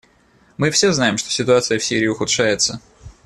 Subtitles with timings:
[0.57, 2.81] Мы все знаем, что ситуация в Сирии ухудшается.